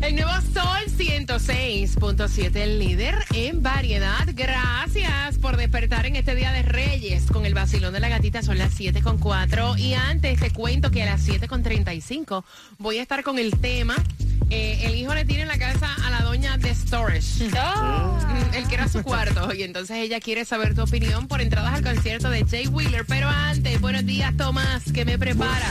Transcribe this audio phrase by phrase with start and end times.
[0.00, 4.26] El nuevo Sol 106.7, el líder en variedad.
[4.32, 8.42] Gracias por despertar en este día de Reyes con el vacilón de la gatita.
[8.42, 12.44] Son las 7.4 y antes te cuento que a las 7.35
[12.78, 13.96] voy a estar con el tema
[14.50, 17.50] eh, el hijo le tiene en la casa a la doña de Storage.
[17.54, 18.18] Oh.
[18.54, 22.30] Él quiere su cuarto y entonces ella quiere saber tu opinión por entradas al concierto
[22.30, 23.04] de Jay Wheeler.
[23.04, 25.68] Pero antes, buenos días, Tomás, ¿qué me prepara?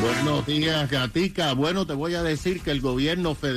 [0.00, 1.52] Buenos días, Gatica.
[1.52, 3.47] Bueno, te voy a decir que el gobierno federal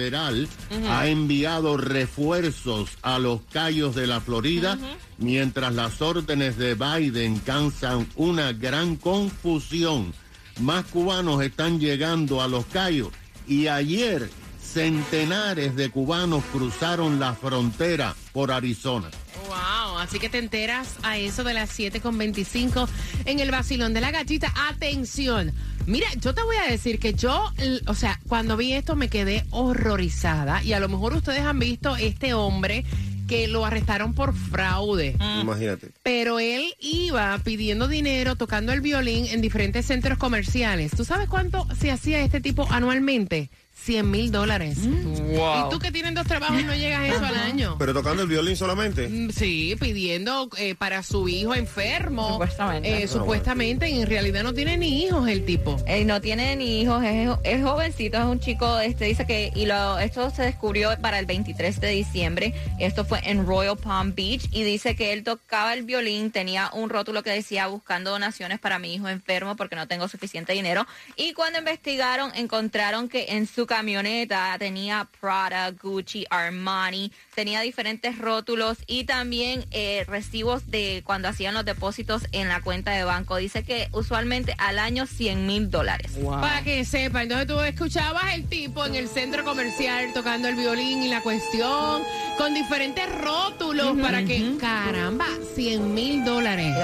[0.89, 4.77] ha enviado refuerzos a los callos de la Florida.
[5.17, 10.13] Mientras las órdenes de Biden cansan una gran confusión,
[10.59, 13.09] más cubanos están llegando a los callos
[13.47, 14.29] y ayer
[14.61, 19.09] centenares de cubanos cruzaron la frontera por Arizona.
[19.47, 22.87] Wow, así que te enteras a eso de las 7.25
[23.25, 24.53] en el vacilón de la gatita.
[24.69, 25.51] Atención.
[25.85, 27.51] Mira, yo te voy a decir que yo,
[27.87, 31.95] o sea, cuando vi esto me quedé horrorizada y a lo mejor ustedes han visto
[31.95, 32.85] este hombre
[33.27, 35.15] que lo arrestaron por fraude.
[35.17, 35.41] Mm.
[35.41, 35.89] Imagínate.
[36.03, 40.91] Pero él iba pidiendo dinero, tocando el violín en diferentes centros comerciales.
[40.91, 43.49] ¿Tú sabes cuánto se hacía este tipo anualmente?
[43.83, 44.77] 100 mil dólares.
[44.77, 45.33] Mm.
[45.33, 47.75] Y tú que tienes dos trabajos no llegas a eso al año.
[47.79, 49.07] ¿Pero tocando el violín solamente?
[49.07, 52.33] Mm, sí, pidiendo eh, para su hijo enfermo.
[52.33, 53.03] Supuestamente.
[53.03, 55.77] Eh, supuestamente, y en realidad no tiene ni hijos el tipo.
[55.87, 59.97] Él no tiene ni hijos, es, jovencito, es un chico, este dice que, y lo,
[59.99, 64.63] esto se descubrió para el 23 de diciembre, esto fue en Royal Palm Beach, y
[64.63, 68.93] dice que él tocaba el violín, tenía un rótulo que decía buscando donaciones para mi
[68.93, 70.85] hijo enfermo porque no tengo suficiente dinero,
[71.15, 78.77] y cuando investigaron encontraron que en su camioneta tenía Prada, Gucci, Armani, tenía diferentes rótulos
[78.85, 83.37] y también eh, recibos de cuando hacían los depósitos en la cuenta de banco.
[83.37, 86.19] Dice que usualmente al año 100 mil dólares.
[86.21, 91.01] Para que sepa, entonces tú escuchabas el tipo en el centro comercial tocando el violín
[91.01, 92.03] y la cuestión
[92.37, 96.75] con diferentes rótulos para que, caramba, 100 mil dólares.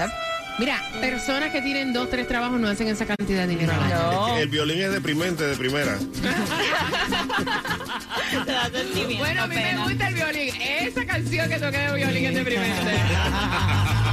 [0.57, 3.73] Mira, personas que tienen dos, tres trabajos no hacen esa cantidad de dinero.
[3.89, 4.37] No.
[4.37, 5.95] El violín es deprimente de primera.
[9.19, 10.55] bueno, a mí me gusta el violín.
[10.59, 12.91] Esa canción que toqué de violín es deprimente.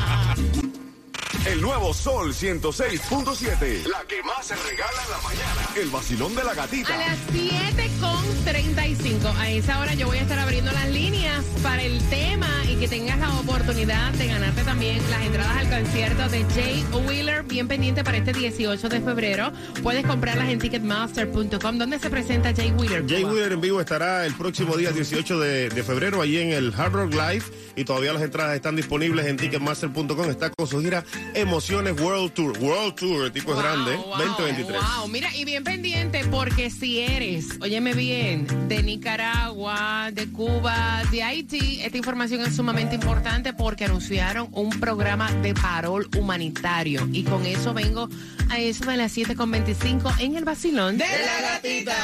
[1.47, 3.87] El nuevo Sol 106.7.
[3.87, 5.69] La que más se regala en la mañana.
[5.77, 6.95] El vacilón de la gatita.
[6.95, 9.37] A las 7.35.
[9.37, 12.89] A esa hora yo voy a estar abriendo las líneas para el tema y que
[12.89, 17.43] tengas la oportunidad de ganarte también las entradas al concierto de Jay Wheeler.
[17.43, 19.53] Bien pendiente para este 18 de febrero.
[19.83, 21.79] Puedes comprarlas en ticketmaster.com.
[21.79, 23.05] ¿Dónde se presenta Jay Wheeler?
[23.07, 26.73] Jay Wheeler en vivo estará el próximo día 18 de, de febrero allí en el
[26.75, 27.45] Hard Rock Live.
[27.77, 30.31] Y todavía las entradas están disponibles en ticketmaster.com.
[30.31, 31.05] Está con su gira
[31.35, 32.59] Emociones World Tour.
[32.59, 34.81] World Tour, el tipo es grande, 2023.
[34.81, 41.23] Wow, mira, y bien pendiente porque si eres, óyeme bien, de Nicaragua, de Cuba, de
[41.23, 47.09] Haití, esta información es sumamente importante porque anunciaron un programa de parol humanitario.
[47.13, 48.09] Y con eso vengo
[48.51, 51.97] a eso de las 7.25 en el vacilón de, la gatita.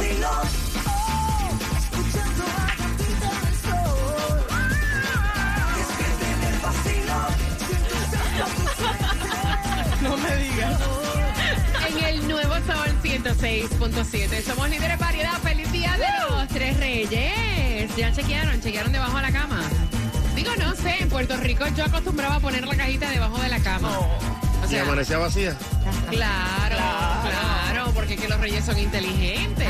[0.00, 0.67] el
[13.22, 14.42] 106.7.
[14.42, 15.32] Somos líderes variedad.
[15.42, 17.90] Feliz día de los tres reyes.
[17.96, 19.60] Ya chequearon, chequearon debajo de la cama.
[20.36, 23.58] Digo, no sé, en Puerto Rico yo acostumbraba a poner la cajita debajo de la
[23.58, 23.88] cama.
[23.98, 25.56] O sea, ¿Y amanecía vacía?
[26.10, 29.68] Claro, claro, porque que los reyes son inteligentes.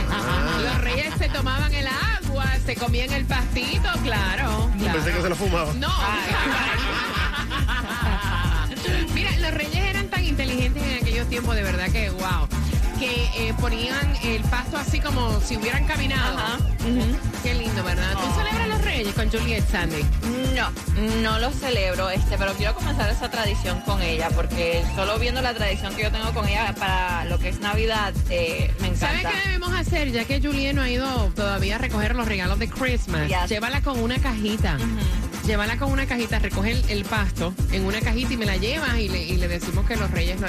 [0.62, 4.70] Los reyes se tomaban el agua, se comían el pastito, claro.
[4.92, 5.80] Pensé que se lo fumaban.
[5.80, 5.88] No.
[9.14, 12.46] Mira, los reyes eran tan inteligentes en aquellos tiempos, de verdad que wow.
[12.98, 16.36] Que eh, ponían el pasto así como si hubieran caminado.
[16.36, 16.58] Ajá.
[17.42, 18.12] Qué lindo, ¿verdad?
[18.12, 18.34] ¿Tú oh.
[18.34, 20.04] celebras los reyes con Juliet Sandy?
[20.54, 20.70] No,
[21.22, 25.54] no lo celebro, este, pero quiero comenzar esa tradición con ella, porque solo viendo la
[25.54, 29.22] tradición que yo tengo con ella para lo que es Navidad, eh, me encanta.
[29.22, 30.10] ¿Sabes qué debemos hacer?
[30.10, 34.00] Ya que Juliet no ha ido todavía a recoger los regalos de Christmas, llévala con
[34.00, 34.78] una cajita
[35.48, 39.08] llévala con una cajita, recoge el, pasto en una cajita y me la llevas y
[39.08, 40.46] le, decimos que los reyes no.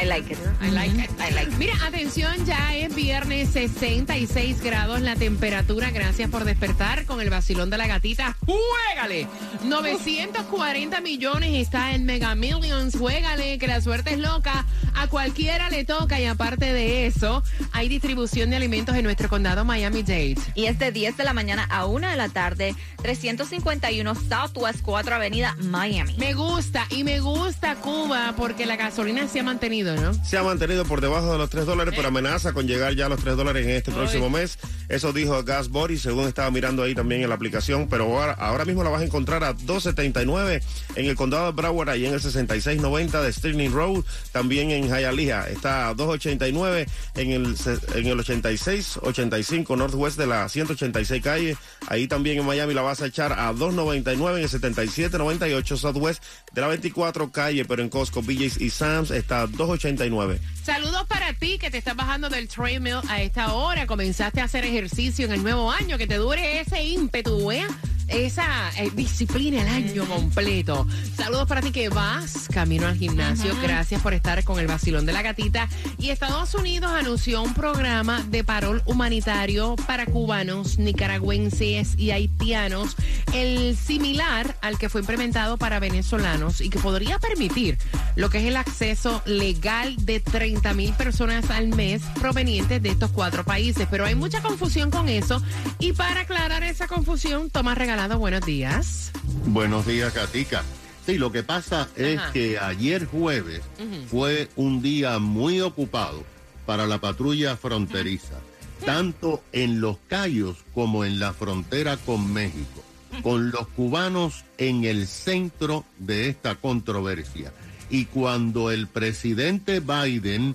[0.00, 0.38] I like it.
[0.62, 1.10] I like it.
[1.20, 5.90] I like Mira, atención, ya es viernes, 66 grados la temperatura.
[5.90, 8.38] Gracias por despertar con el vacilón de la gatita.
[8.46, 9.26] ¡Juégale!
[9.64, 12.96] 940 millones está en Mega Millions.
[12.96, 14.64] Juégale, que la suerte es loca.
[14.94, 16.20] A cualquiera le toca.
[16.20, 17.42] Y aparte de eso,
[17.72, 20.38] hay distribución de alimentos en nuestro condado Miami-Dade.
[20.54, 25.16] Y es de 10 de la mañana a 1 de la tarde, 351 Southwest 4
[25.16, 26.14] Avenida, Miami.
[26.16, 30.12] Me gusta y me gusta Cuba porque la gasolina se ha mantenido, ¿no?
[30.24, 33.08] Se ha mantenido por debajo de los 3 dólares, pero amenaza con llegar ya a
[33.08, 34.58] los 3 dólares en este próximo mes.
[34.88, 38.64] Eso dijo Gas Body, según estaba mirando ahí también en la aplicación, pero ahora, ahora
[38.64, 40.62] mismo la vas a encontrar a 2.79
[40.94, 45.48] en el condado de Broward, ahí en el 6690 de Stirling Road, también en Hialeah.
[45.48, 46.86] Está a 2.89
[47.16, 47.56] en el,
[47.94, 51.56] en el 86, 85 Northwest de la 186 calle.
[51.88, 56.22] Ahí también en Miami la vas a echar a 2.99 en el 7798 Southwest
[56.52, 60.38] de la 24 calle, pero en Costco, BJ's y Sam's está a 2.89.
[60.62, 63.86] Saludos para ti que te estás bajando del treadmill a esta hora.
[63.86, 65.98] Comenzaste a hacer ejercicio en el nuevo año.
[65.98, 67.66] Que te dure ese ímpetu, ¿eh?
[68.08, 70.86] Esa eh, disciplina el año completo.
[71.16, 73.54] Saludos para ti que vas camino al gimnasio.
[73.62, 75.68] Gracias por estar con el vacilón de la gatita.
[75.98, 82.96] Y Estados Unidos anunció un programa de parol humanitario para cubanos, nicaragüenses y haitianos,
[83.34, 87.78] el similar al que fue implementado para venezolanos y que podría permitir
[88.16, 93.10] lo que es el acceso legal de 30 mil personas al mes provenientes de estos
[93.10, 93.86] cuatro países.
[93.90, 95.42] Pero hay mucha confusión con eso
[95.78, 99.10] y para aclarar esa confusión, toma regalado buenos días.
[99.46, 100.62] Buenos días, Katica.
[101.04, 103.62] Sí, lo que pasa es que ayer jueves
[104.08, 106.22] fue un día muy ocupado
[106.64, 108.38] para la patrulla fronteriza,
[108.84, 112.84] tanto en Los Cayos como en la frontera con México,
[113.22, 117.52] con los cubanos en el centro de esta controversia.
[117.90, 120.54] Y cuando el presidente Biden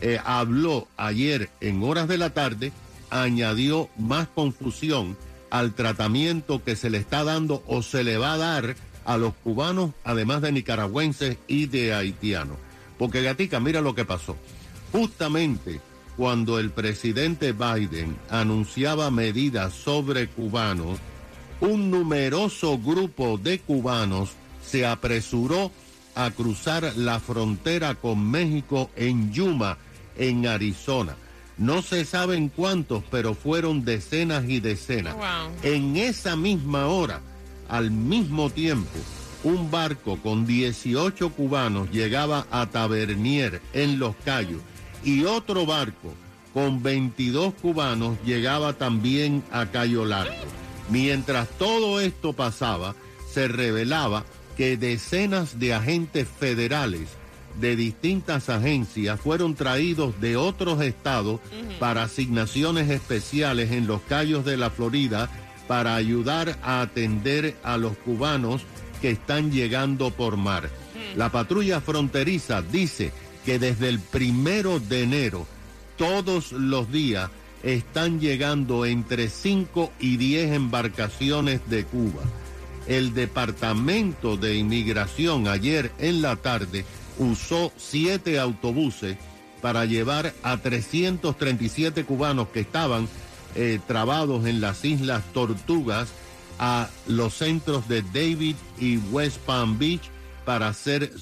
[0.00, 2.70] eh, habló ayer en horas de la tarde,
[3.10, 5.16] añadió más confusión
[5.54, 8.74] al tratamiento que se le está dando o se le va a dar
[9.04, 12.56] a los cubanos, además de nicaragüenses y de haitianos.
[12.98, 14.36] Porque Gatica, mira lo que pasó.
[14.90, 15.80] Justamente
[16.16, 20.98] cuando el presidente Biden anunciaba medidas sobre cubanos,
[21.60, 24.30] un numeroso grupo de cubanos
[24.66, 25.70] se apresuró
[26.16, 29.78] a cruzar la frontera con México en Yuma,
[30.18, 31.14] en Arizona.
[31.56, 35.16] No se saben cuántos, pero fueron decenas y decenas.
[35.62, 37.20] En esa misma hora,
[37.68, 38.98] al mismo tiempo,
[39.44, 44.60] un barco con 18 cubanos llegaba a Tabernier en Los Cayos
[45.04, 46.14] y otro barco
[46.54, 50.32] con 22 cubanos llegaba también a Cayo Largo.
[50.88, 52.94] Mientras todo esto pasaba,
[53.30, 54.24] se revelaba
[54.56, 57.08] que decenas de agentes federales
[57.60, 61.40] de distintas agencias fueron traídos de otros estados
[61.78, 65.28] para asignaciones especiales en los callos de la Florida
[65.68, 68.62] para ayudar a atender a los cubanos
[69.00, 70.68] que están llegando por mar.
[71.16, 73.12] La patrulla fronteriza dice
[73.44, 75.46] que desde el primero de enero,
[75.96, 77.30] todos los días,
[77.62, 82.22] están llegando entre 5 y 10 embarcaciones de Cuba.
[82.86, 86.84] El Departamento de Inmigración ayer en la tarde
[87.18, 89.16] usó siete autobuses
[89.60, 93.08] para llevar a 337 cubanos que estaban
[93.54, 96.08] eh, trabados en las Islas Tortugas
[96.58, 100.02] a los centros de David y West Palm Beach
[100.44, 101.12] para ser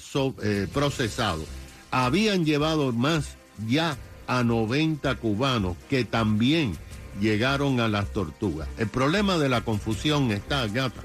[0.41, 1.45] eh, procesados.
[1.91, 3.37] Habían llevado más
[3.67, 3.97] ya
[4.27, 6.77] a 90 cubanos que también
[7.21, 8.67] llegaron a las tortugas.
[8.77, 11.01] El problema de la confusión está, gata,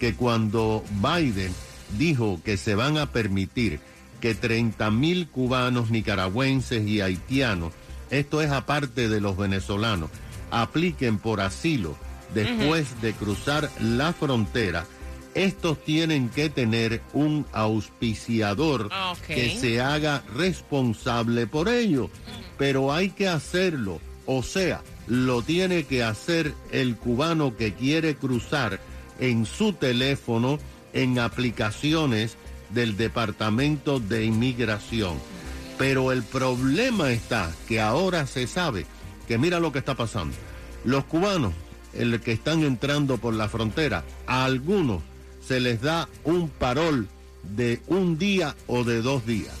[0.00, 1.54] que cuando Biden
[1.96, 3.80] dijo que se van a permitir
[4.24, 7.74] que 30 mil cubanos, nicaragüenses y haitianos,
[8.08, 10.08] esto es aparte de los venezolanos,
[10.50, 11.94] apliquen por asilo
[12.32, 14.86] después de cruzar la frontera,
[15.34, 18.88] estos tienen que tener un auspiciador
[19.26, 22.08] que se haga responsable por ello.
[22.56, 24.00] Pero hay que hacerlo.
[24.24, 28.80] O sea, lo tiene que hacer el cubano que quiere cruzar
[29.20, 30.58] en su teléfono,
[30.94, 32.38] en aplicaciones
[32.74, 35.18] del Departamento de Inmigración.
[35.78, 38.86] Pero el problema está que ahora se sabe
[39.26, 40.36] que mira lo que está pasando.
[40.84, 41.52] Los cubanos,
[41.92, 45.02] el que están entrando por la frontera, a algunos
[45.46, 47.08] se les da un parol
[47.42, 49.54] de un día o de dos días.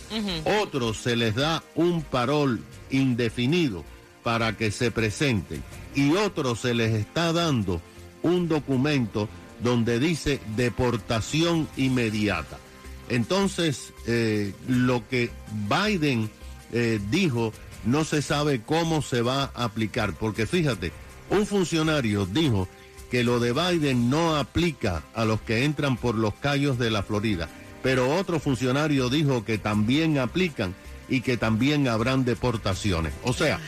[0.62, 3.84] Otros se les da un parol indefinido
[4.22, 5.62] para que se presenten.
[5.94, 7.80] Y otros se les está dando
[8.22, 9.28] un documento
[9.62, 12.58] donde dice deportación inmediata.
[13.08, 15.30] Entonces, eh, lo que
[15.68, 16.30] Biden
[16.72, 17.52] eh, dijo
[17.84, 20.92] no se sabe cómo se va a aplicar, porque fíjate,
[21.30, 22.68] un funcionario dijo
[23.10, 27.02] que lo de Biden no aplica a los que entran por los callos de la
[27.02, 27.48] Florida,
[27.82, 30.74] pero otro funcionario dijo que también aplican
[31.08, 33.12] y que también habrán deportaciones.
[33.22, 33.60] O sea,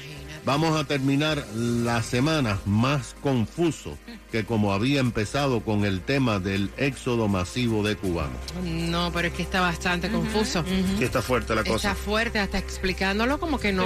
[0.47, 3.99] vamos a terminar la semana más confuso
[4.31, 8.39] que como había empezado con el tema del éxodo masivo de cubanos.
[8.65, 10.65] No, pero es que está bastante confuso.
[10.99, 11.91] Sí, está fuerte la cosa.
[11.91, 13.85] Está fuerte, hasta explicándolo como que no.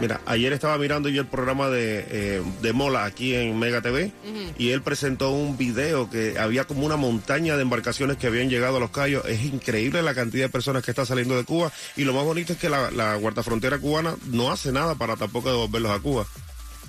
[0.00, 4.12] Mira, ayer estaba mirando yo el programa de, eh, de Mola aquí en Mega TV
[4.58, 8.76] y él presentó un video que había como una montaña de embarcaciones que habían llegado
[8.76, 9.24] a los Cayos.
[9.26, 12.52] Es increíble la cantidad de personas que está saliendo de Cuba y lo más bonito
[12.52, 16.26] es que la, la guardafrontera cubana no hace nada para tampoco devolverlos a Cuba.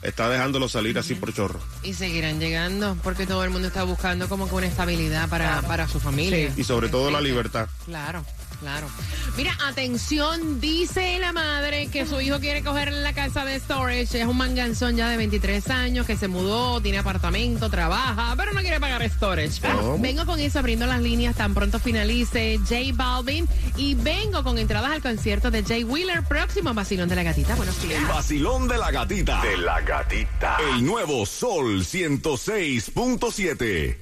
[0.04, 1.60] Está dejándolos salir así por chorro.
[1.82, 5.88] Y seguirán llegando porque todo el mundo está buscando como que una estabilidad para, para
[5.88, 6.52] su familia.
[6.58, 7.70] Y sobre todo la libertad.
[7.86, 8.26] Claro,
[8.64, 8.88] claro.
[9.36, 14.22] Mira, atención, dice la madre que su hijo quiere coger la casa de storage.
[14.22, 18.62] Es un manganzón ya de 23 años que se mudó, tiene apartamento, trabaja, pero no
[18.62, 19.60] quiere pagar storage.
[19.62, 20.00] ¿Cómo?
[20.00, 24.92] Vengo con eso abriendo las líneas tan pronto finalice J Balvin y vengo con entradas
[24.92, 27.56] al concierto de Jay Wheeler, próximo vacilón de la gatita.
[27.56, 28.02] Buenos días.
[28.02, 29.42] El vacilón de la gatita.
[29.42, 30.56] De la gatita.
[30.74, 33.98] El nuevo Sol 106.7.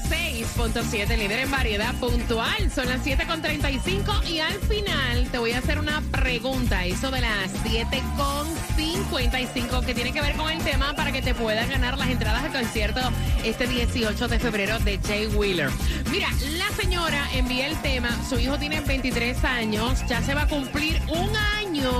[0.00, 2.70] 106.7, líder en variedad puntual.
[2.70, 7.50] Son las 7.35 y al final te voy a hacer una pregunta, eso de las
[7.64, 12.44] 7.55, que tiene que ver con el tema para que te puedan ganar las entradas
[12.44, 13.00] al concierto
[13.42, 15.70] este 18 de febrero de Jay Wheeler.
[16.10, 20.48] Mira, la señora envía el tema, su hijo tiene 23 años, ya se va a
[20.48, 21.90] cumplir un año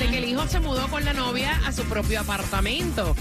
[0.00, 3.14] de que el hijo se mudó con la novia a su propio apartamento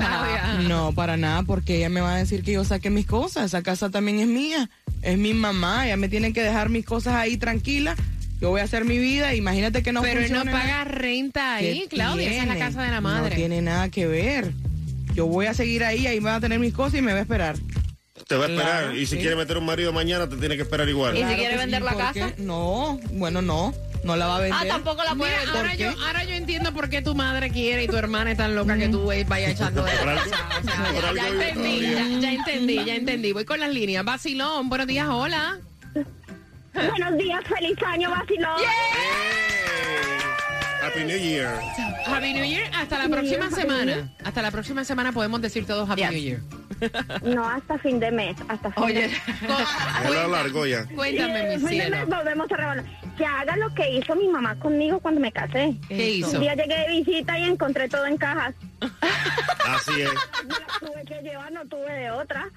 [0.59, 0.61] No.
[0.69, 3.45] No, para nada, porque ella me va a decir que yo saque mis cosas.
[3.45, 4.69] Esa casa también es mía.
[5.01, 5.85] Es mi mamá.
[5.87, 7.97] Ella me tiene que dejar mis cosas ahí tranquilas.
[8.39, 9.33] Yo voy a hacer mi vida.
[9.33, 12.29] Imagínate que no Pero él no paga renta ahí, ¿Qué Claudia.
[12.29, 12.67] Esa es la tiene?
[12.69, 13.35] casa de la No madre.
[13.35, 14.51] tiene nada que ver.
[15.15, 17.21] Yo voy a seguir ahí, ahí van a tener mis cosas y me va a
[17.21, 17.55] esperar.
[18.27, 18.81] Te va a esperar.
[18.83, 19.17] Claro, y si sí.
[19.17, 21.17] quiere meter un marido mañana, te tiene que esperar igual.
[21.17, 22.13] ¿Y si quiere vender la ¿por casa?
[22.33, 22.41] qué?
[22.41, 23.73] No, bueno, no.
[24.03, 24.59] No la va a vender.
[24.61, 25.57] Ah, tampoco la puede Mira, vender.
[25.57, 26.05] ahora ¿Por yo, qué?
[26.05, 28.87] ahora yo entiendo por qué tu madre quiere y tu hermana es tan loca que
[28.87, 31.81] tú eh, vayas echando de O sea, ya, entendí,
[32.21, 33.31] ya, entendí, ya entendí.
[33.33, 34.05] Voy con las líneas.
[34.05, 35.57] Vacilón, buenos días, hola.
[36.73, 38.61] Buenos días, feliz año, vacilón.
[40.83, 41.59] Happy New Year.
[42.05, 44.13] Happy New Year, hasta la próxima semana.
[44.23, 46.11] Hasta la próxima semana podemos decir todos Happy Yes.
[46.11, 46.39] New Year.
[47.23, 49.21] No hasta fin de mes, hasta fin Oye, de mes.
[50.13, 50.85] Lo largo ya.
[50.87, 51.97] Cuéntame, Sí, mi fin de cielo.
[51.97, 52.85] mes volvemos a rebanar.
[53.17, 55.75] Que haga lo que hizo mi mamá conmigo cuando me casé.
[55.87, 56.31] ¿Qué hizo?
[56.31, 58.53] Un día llegué de visita y encontré todo en cajas.
[59.67, 60.09] Así es.
[60.13, 62.49] Las tuve que llevar, no tuve de otra.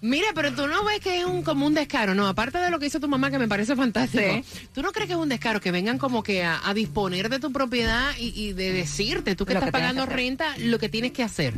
[0.00, 2.78] Mira, pero tú no ves que es un como un descaro, no, aparte de lo
[2.78, 4.42] que hizo tu mamá que me parece fantástico.
[4.74, 7.38] ¿Tú no crees que es un descaro que vengan como que a, a disponer de
[7.40, 10.78] tu propiedad y, y de decirte, tú que Lo estás que pagando que renta, lo
[10.78, 11.54] que tienes que hacer?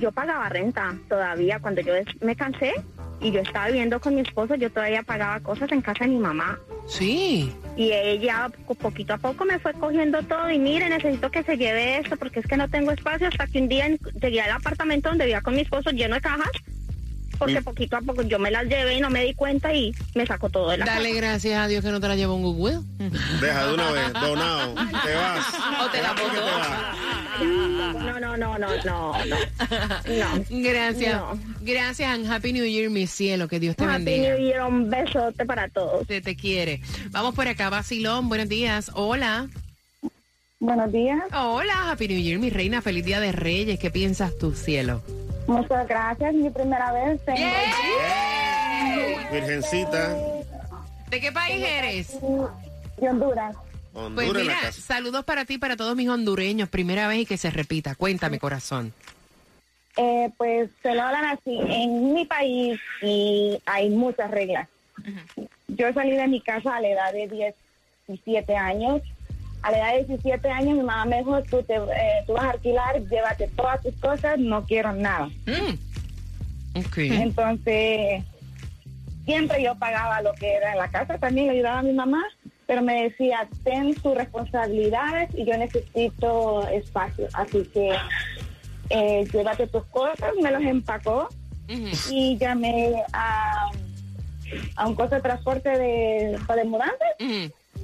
[0.00, 2.72] Yo pagaba renta todavía cuando yo me cansé
[3.20, 6.18] y yo estaba viviendo con mi esposo, yo todavía pagaba cosas en casa de mi
[6.18, 6.58] mamá.
[6.86, 7.52] Sí.
[7.76, 11.56] Y ella po- poquito a poco me fue cogiendo todo y mire, necesito que se
[11.56, 13.88] lleve esto porque es que no tengo espacio hasta que un día
[14.20, 16.50] llegué al apartamento donde vivía con mi esposo lleno de cajas
[17.38, 17.64] porque Mm.
[17.64, 20.50] poquito a poco yo me las llevé y no me di cuenta y me sacó
[20.50, 21.20] todo de la Dale casa.
[21.20, 22.80] gracias a Dios que no te la llevó un Goodwill.
[23.40, 25.46] Deja de una vez, donado, te vas.
[25.84, 26.30] O te la ¿Por
[27.42, 29.12] No, no, no, no, no, no.
[29.24, 30.44] No.
[30.50, 31.14] Gracias.
[31.14, 31.38] No.
[31.60, 33.48] Gracias and Happy New Year, mi cielo.
[33.48, 34.34] Que Dios te Happy bendiga.
[34.34, 36.06] New Year, un besote para todos.
[36.06, 36.80] Te, te quiere.
[37.10, 38.28] Vamos por acá, Basilón.
[38.28, 38.90] Buenos días.
[38.94, 39.48] Hola.
[40.60, 41.20] Buenos días.
[41.34, 42.80] Hola, Happy New Year, mi reina.
[42.82, 43.78] Feliz Día de Reyes.
[43.78, 45.02] ¿Qué piensas tú, cielo?
[45.46, 46.32] Muchas gracias.
[46.34, 47.22] Mi primera vez.
[47.24, 47.38] Tengo
[49.32, 50.16] Virgencita,
[51.10, 52.12] ¿De qué país eres?
[53.00, 53.56] de Honduras.
[53.94, 54.80] Honduras Pues en la mira, casa.
[54.80, 56.68] saludos para ti, para todos mis hondureños.
[56.68, 57.94] Primera vez y que se repita.
[57.94, 58.92] Cuéntame, corazón.
[59.96, 64.68] Eh, pues se lo hablan así en mi país y hay muchas reglas.
[65.68, 67.54] Yo salí de mi casa a la edad de
[68.08, 69.00] 17 años.
[69.62, 72.44] A la edad de 17 años mi mamá me dijo, tú, te, eh, tú vas
[72.44, 75.26] a alquilar, llévate todas tus cosas, no quiero nada.
[75.46, 75.78] Mm.
[76.96, 78.24] Entonces,
[79.24, 82.22] siempre yo pagaba lo que era en la casa, también le ayudaba a mi mamá,
[82.66, 87.28] pero me decía, ten tus responsabilidades y yo necesito espacio.
[87.34, 87.94] Así que
[88.90, 91.28] eh, llévate tus cosas, me los empacó
[92.10, 93.70] y llamé a,
[94.76, 96.98] a un costo de transporte de, de mudanzas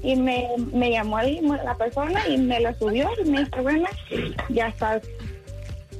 [0.02, 3.88] y me, me llamó ahí la persona y me lo subió y me dijo, bueno,
[4.48, 5.02] ya estás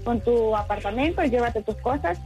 [0.04, 2.18] con tu apartamento, llévate tus cosas.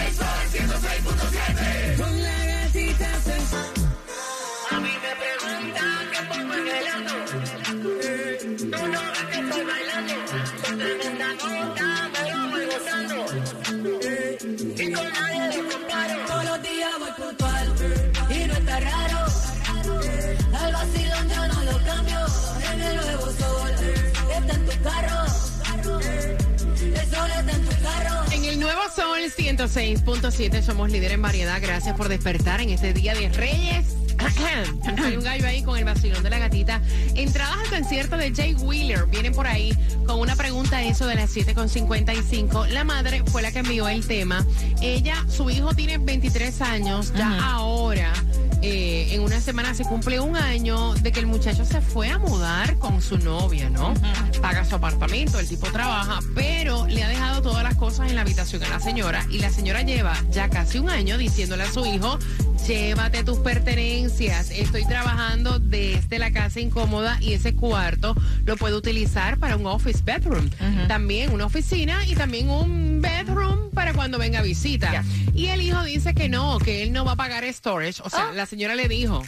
[29.21, 31.61] nuevo Sol 106.7 somos líder en variedad.
[31.61, 33.95] Gracias por despertar en este día de Reyes.
[35.03, 36.81] Hay un gallo ahí con el vacilón de la gatita.
[37.15, 39.05] Entradas al concierto de Jay Wheeler.
[39.05, 42.67] Vienen por ahí con una pregunta eso de las 7.55.
[42.67, 44.45] La madre fue la que envió el tema.
[44.81, 47.13] Ella, su hijo tiene 23 años.
[47.15, 48.13] Ya ahora,
[48.61, 52.19] eh, en una semana se cumple un año de que el muchacho se fue a
[52.19, 53.93] mudar con su novia, ¿no?
[54.41, 58.21] Paga su apartamento, el tipo trabaja, pero le ha dejado todas las cosas en la
[58.21, 61.85] habitación a la señora y la señora lleva ya casi un año diciéndole a su
[61.85, 62.19] hijo,
[62.67, 69.39] llévate tus pertenencias, estoy trabajando desde la casa incómoda y ese cuarto lo puedo utilizar
[69.39, 70.49] para un office bedroom,
[70.87, 75.03] también una oficina y también un bedroom para cuando venga visita.
[75.33, 78.31] Y el hijo dice que no, que él no va a pagar storage, o sea,
[78.31, 79.23] la señora le dijo,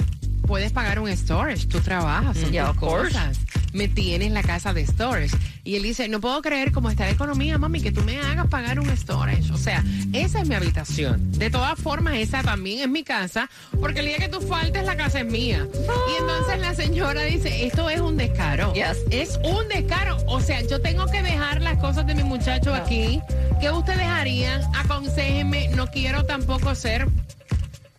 [0.47, 3.39] puedes pagar un storage, tú trabajas, son Yeah, tus cosas.
[3.73, 5.35] Me tienes la casa de storage.
[5.63, 8.47] Y él dice, no puedo creer cómo está la economía, mami, que tú me hagas
[8.47, 9.51] pagar un storage.
[9.51, 11.31] O sea, esa es mi habitación.
[11.31, 14.95] De todas formas, esa también es mi casa, porque el día que tú faltes, la
[14.95, 15.67] casa es mía.
[15.73, 18.73] Y entonces la señora dice, esto es un descaro.
[18.73, 18.97] Yes.
[19.09, 20.17] Es un descaro.
[20.27, 23.21] O sea, yo tengo que dejar las cosas de mi muchacho aquí.
[23.59, 24.61] ¿Qué ustedes harían?
[24.75, 25.69] Aconséjenme.
[25.69, 27.07] No quiero tampoco ser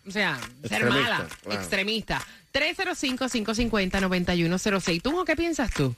[0.07, 0.37] o sea,
[0.67, 1.59] ser Extremista, mala, claro.
[1.59, 2.21] extremista.
[2.53, 5.01] 305-550-9106.
[5.01, 5.95] ¿Tú qué piensas tú?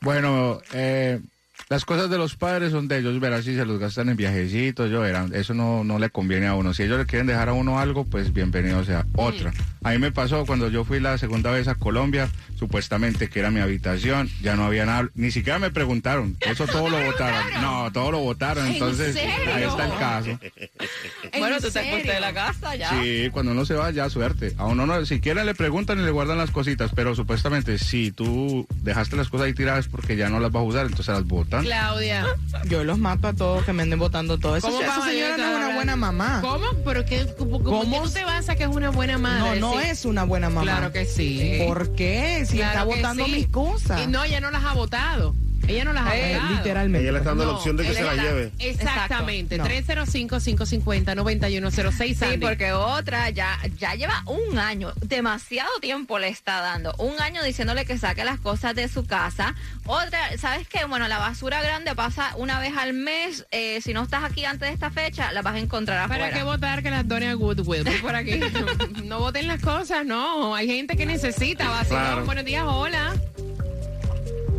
[0.00, 1.20] Bueno, eh,
[1.68, 4.90] las cosas de los padres son de ellos, verás si se los gastan en viajecitos,
[4.90, 6.74] yo verán, eso no, no le conviene a uno.
[6.74, 9.06] Si ellos le quieren dejar a uno algo, pues bienvenido sea.
[9.16, 9.52] Otra.
[9.82, 12.28] A mí me pasó cuando yo fui la segunda vez a Colombia,
[12.66, 16.88] supuestamente que era mi habitación, ya no había nada, ni siquiera me preguntaron, eso todo
[16.88, 17.42] lo votaron.
[17.62, 19.34] No, todo lo votaron, ¿En entonces serio?
[19.54, 20.38] ahí está el caso.
[21.38, 22.90] Bueno, ¿En tú te fuiste de la casa ya.
[23.02, 24.52] Sí, cuando uno se va ya suerte.
[24.58, 28.12] A uno no, si quieren le preguntan y le guardan las cositas, pero supuestamente si
[28.12, 31.24] tú dejaste las cosas ahí tiradas porque ya no las vas a usar, entonces las
[31.24, 31.64] botan.
[31.64, 32.26] Claudia.
[32.68, 34.68] Yo los mato a todos que me anden votando todo eso.
[34.68, 36.38] ¿Cómo Esa señora no es una buena mamá.
[36.42, 36.66] ¿Cómo?
[36.84, 38.02] ¿Pero qué, cómo, cómo- ¿Cómo?
[38.02, 39.60] qué tú te vas a que es una buena No, madre?
[39.60, 39.78] no Sí.
[39.88, 40.62] es una buena mamá.
[40.62, 41.58] Claro que sí.
[41.66, 42.44] ¿Por qué?
[42.52, 43.32] Si Claro está votando sí.
[43.32, 44.00] mis cosas.
[44.02, 45.34] Y no, ella no las ha votado.
[45.68, 46.54] Ella no las ha Eh, votado.
[46.54, 47.02] literalmente.
[47.04, 48.50] Ella le está dando la No, opción de que se la lleve.
[48.58, 49.56] Exactamente.
[49.56, 50.02] Exacto.
[50.02, 52.32] 305-550-9106.
[52.32, 57.42] Sí, porque otra ya, ya lleva un año, demasiado tiempo le está dando, un año
[57.42, 59.54] diciéndole que saque las cosas de su casa.
[59.86, 60.84] Otra, ¿sabes qué?
[60.84, 63.46] Bueno, la basura grande pasa una vez al mes.
[63.50, 66.36] eh, si no estás aquí antes de esta fecha, la vas a encontrar ¿Para afuera.
[66.38, 67.84] qué votar que las done a Goodwill?
[68.00, 68.40] Por aquí.
[69.04, 70.54] no voten las cosas, no.
[70.54, 71.68] Hay gente que necesita.
[71.68, 72.02] Vacilón.
[72.02, 72.24] Claro.
[72.26, 73.14] Buenos días, hola.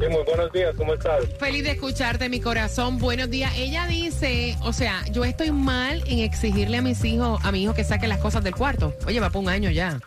[0.03, 1.23] Sí, muy buenos días, ¿cómo estás?
[1.39, 2.99] Feliz de escucharte, mi corazón.
[2.99, 3.53] Buenos días.
[3.55, 7.73] Ella dice, o sea, yo estoy mal en exigirle a mis hijos, a mi hijo
[7.73, 8.93] que saque las cosas del cuarto.
[9.07, 10.01] Oye, va por un año ya.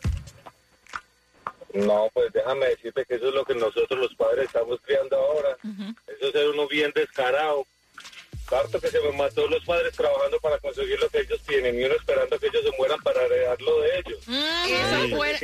[1.73, 5.57] No, pues déjame decirte que eso es lo que nosotros los padres estamos criando ahora.
[6.07, 7.67] Eso es ser uno bien descarado.
[8.51, 11.85] Harto que se me mató los padres trabajando para conseguir lo que ellos tienen y
[11.85, 14.19] uno esperando que ellos se mueran para heredarlo de ellos.
[14.29, 15.39] Eso Uno fue...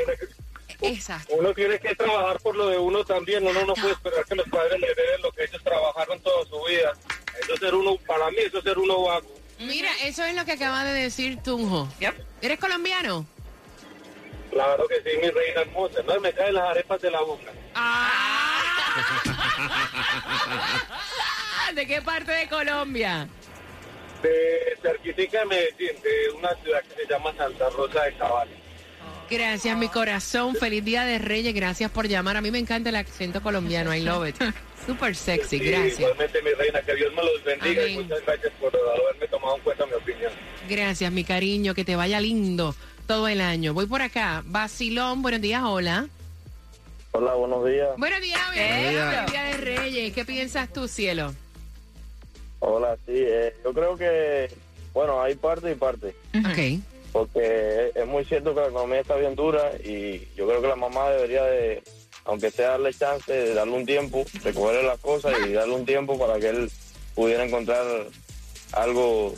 [0.82, 1.34] Exacto.
[1.34, 3.46] Uno tiene que trabajar por lo de uno también.
[3.46, 6.62] Uno no puede esperar que los padres le hereden lo que ellos trabajaron toda su
[6.64, 6.92] vida.
[7.40, 9.30] Eso es ser uno, para mí eso es ser uno vago.
[9.60, 11.88] Mira, eso es lo que acaba de decir Tunjo.
[12.00, 12.14] Yep.
[12.42, 13.24] ¿Eres colombiano?
[14.50, 16.02] Claro que sí, mi reina hermosa.
[16.02, 17.52] No me caen las arepas de la boca.
[17.74, 18.82] Ah,
[21.74, 23.28] ¿De qué parte de Colombia?
[24.22, 28.52] De cerquitica de Medellín, de una ciudad que se llama Santa Rosa de Caballo.
[29.32, 30.54] Gracias, mi corazón.
[30.54, 31.54] Feliz Día de Reyes.
[31.54, 32.36] Gracias por llamar.
[32.36, 33.94] A mí me encanta el acento colombiano.
[33.94, 34.36] I love it.
[34.86, 35.58] Super sexy.
[35.58, 36.00] Sí, Gracias.
[36.00, 39.62] Igualmente, mi reina, que Dios me los bendiga y muchas gracias por haberme tomado en
[39.62, 40.32] cuenta mi opinión.
[40.68, 41.74] Gracias, mi cariño.
[41.74, 42.74] Que te vaya lindo
[43.06, 43.74] todo el año.
[43.74, 44.42] Voy por acá.
[44.44, 45.62] Basilón, buenos días.
[45.64, 46.08] Hola.
[47.12, 47.88] Hola, buenos días.
[47.96, 48.40] Buenos días.
[48.52, 50.12] Feliz Día de Reyes.
[50.12, 51.34] ¿Qué piensas tú, cielo?
[52.60, 54.48] Hola, sí, eh, yo creo que,
[54.94, 56.80] bueno, hay parte y parte, Ok.
[57.12, 60.68] Porque es, es muy cierto que la economía está bien dura y yo creo que
[60.68, 61.82] la mamá debería de,
[62.24, 66.18] aunque sea darle chance, de darle un tiempo, recogerle las cosas y darle un tiempo
[66.18, 66.70] para que él
[67.14, 67.84] pudiera encontrar
[68.72, 69.34] algo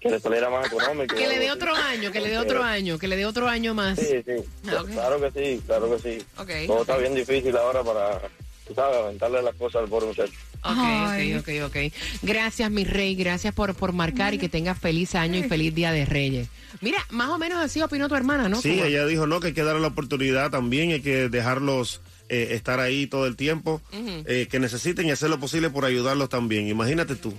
[0.00, 1.16] que le saliera más económico.
[1.16, 1.56] Que le dé así.
[1.56, 3.98] otro año, que le dé otro año, que le dé otro año más.
[3.98, 6.24] Sí, sí, Ah, claro que sí, claro que sí.
[6.38, 6.50] Ok.
[6.66, 8.20] Todo está bien difícil ahora para,
[8.68, 10.32] tú sabes, aventarle las cosas al pobre muchacho.
[10.62, 11.92] Ok, ok, ok, ok.
[12.22, 13.14] Gracias, mi rey.
[13.14, 16.48] Gracias por, por marcar y que tengas feliz año y feliz Día de Reyes.
[16.80, 18.60] Mira, más o menos así opinó tu hermana, ¿no?
[18.60, 22.48] Sí, ella dijo no, que hay que darle la oportunidad también, hay que dejarlos eh,
[22.52, 26.68] estar ahí todo el tiempo, eh, que necesiten y hacer lo posible por ayudarlos también.
[26.68, 27.32] Imagínate tú,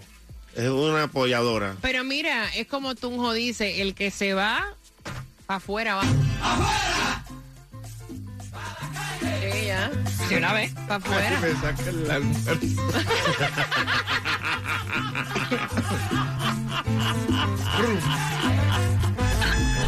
[0.55, 1.75] es una apoyadora.
[1.81, 4.75] Pero mira, es como Tunjo dice, el que se va,
[5.47, 6.03] afuera va.
[6.41, 7.28] ¡Afuera!
[10.29, 10.71] De una vez.
[10.87, 11.39] para afuera.
[11.41, 12.83] Me saca el almuerzo.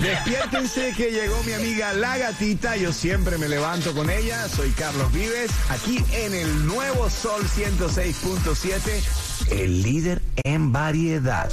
[0.01, 2.75] Despiértense que llegó mi amiga La Gatita.
[2.75, 4.47] Yo siempre me levanto con ella.
[4.49, 11.51] Soy Carlos Vives, aquí en el nuevo Sol 106.7, el líder en variedad.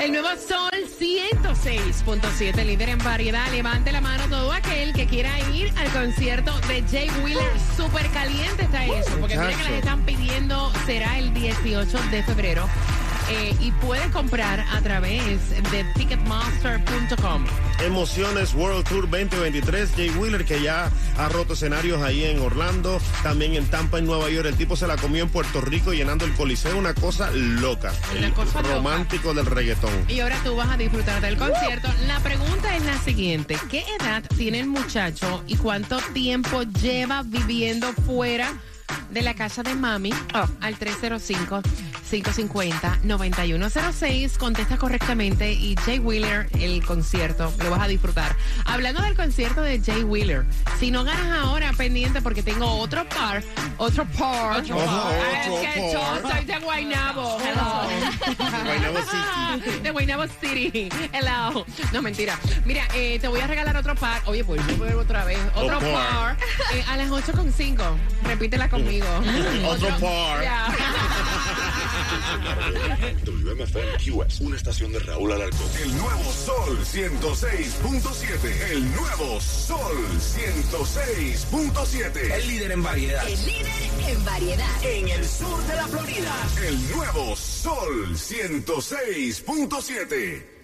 [0.00, 3.50] El nuevo Sol 106.7, líder en variedad.
[3.50, 7.52] Levante la mano todo aquel que quiera ir al concierto de Jay Wheeler.
[7.76, 12.66] Súper caliente está eso, porque mira que las están pidiendo, será el 18 de febrero.
[13.30, 17.44] Eh, y puedes comprar a través de ticketmaster.com.
[17.80, 23.54] Emociones World Tour 2023, Jay Wheeler que ya ha roto escenarios ahí en Orlando, también
[23.54, 24.46] en Tampa, en Nueva York.
[24.48, 27.92] El tipo se la comió en Puerto Rico llenando el coliseo, una cosa loca.
[28.16, 28.74] Una el cosa loca.
[28.74, 29.92] romántico del reggaetón.
[30.08, 31.88] Y ahora tú vas a disfrutar del concierto.
[32.08, 33.56] La pregunta es la siguiente.
[33.70, 38.52] ¿Qué edad tiene el muchacho y cuánto tiempo lleva viviendo fuera
[39.10, 40.12] de la casa de mami?
[40.34, 40.48] Oh.
[40.60, 40.76] Al
[42.10, 44.36] 1-833-550-9106.
[44.38, 48.34] Contesta correctamente y Jay Wheeler, el concierto, lo vas a disfrutar.
[48.64, 50.44] Hablando del concierto de Jay Wheeler,
[50.78, 53.42] si no ganas ahora, pendiente porque tengo otro par,
[53.78, 54.58] otro par.
[54.58, 55.14] Otro par.
[55.14, 55.92] Es que par.
[55.92, 57.38] yo soy de Guaynabo.
[57.40, 57.82] Hello.
[58.64, 59.80] Guaynabo City.
[59.82, 60.88] De Guaynabo City.
[61.12, 61.64] Hello.
[61.92, 62.38] No, mentira.
[62.64, 64.20] Mira, eh, te voy a regalar otro par.
[64.26, 65.38] Oye, pues yo voy otra vez.
[65.54, 65.90] Otro par.
[65.90, 66.36] par.
[66.74, 67.82] eh, a las 8.5.
[68.24, 69.06] Repítela conmigo.
[69.68, 70.42] Otro par.
[70.42, 70.66] Ya.
[73.24, 75.68] WMFM QS, una estación de Raúl Alarcón.
[75.82, 78.70] El nuevo Sol 106.7.
[78.70, 82.32] El nuevo Sol 106.7.
[82.32, 83.28] El líder en variedad.
[83.28, 83.66] El líder
[84.08, 84.84] en variedad.
[84.84, 86.34] En el sur de la Florida.
[86.66, 90.59] El nuevo Sol 106.7.